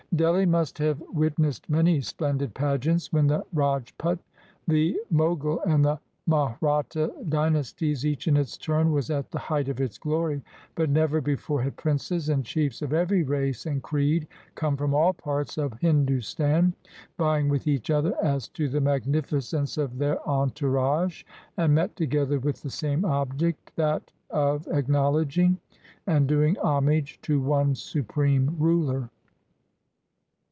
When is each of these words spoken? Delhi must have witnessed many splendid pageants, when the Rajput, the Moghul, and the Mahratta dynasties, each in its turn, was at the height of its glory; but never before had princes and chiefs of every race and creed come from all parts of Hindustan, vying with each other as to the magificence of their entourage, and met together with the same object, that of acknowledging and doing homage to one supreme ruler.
Delhi 0.13 0.45
must 0.45 0.77
have 0.79 1.01
witnessed 1.13 1.69
many 1.69 2.01
splendid 2.01 2.53
pageants, 2.53 3.13
when 3.13 3.27
the 3.27 3.45
Rajput, 3.53 4.19
the 4.67 4.97
Moghul, 5.11 5.65
and 5.65 5.85
the 5.85 5.99
Mahratta 6.27 7.13
dynasties, 7.29 8.05
each 8.05 8.27
in 8.27 8.35
its 8.35 8.57
turn, 8.57 8.91
was 8.91 9.09
at 9.09 9.31
the 9.31 9.39
height 9.39 9.69
of 9.69 9.79
its 9.79 9.97
glory; 9.97 10.41
but 10.75 10.89
never 10.89 11.21
before 11.21 11.61
had 11.61 11.77
princes 11.77 12.27
and 12.27 12.43
chiefs 12.43 12.81
of 12.81 12.91
every 12.91 13.23
race 13.23 13.65
and 13.65 13.81
creed 13.83 14.27
come 14.53 14.75
from 14.75 14.93
all 14.93 15.13
parts 15.13 15.57
of 15.57 15.79
Hindustan, 15.79 16.73
vying 17.17 17.47
with 17.47 17.65
each 17.65 17.89
other 17.89 18.13
as 18.21 18.49
to 18.49 18.67
the 18.67 18.81
magificence 18.81 19.77
of 19.77 19.97
their 19.97 20.19
entourage, 20.27 21.23
and 21.55 21.73
met 21.73 21.95
together 21.95 22.37
with 22.37 22.61
the 22.63 22.69
same 22.69 23.05
object, 23.05 23.71
that 23.77 24.11
of 24.29 24.67
acknowledging 24.67 25.57
and 26.05 26.27
doing 26.27 26.57
homage 26.61 27.17
to 27.21 27.39
one 27.41 27.73
supreme 27.75 28.57
ruler. 28.59 29.09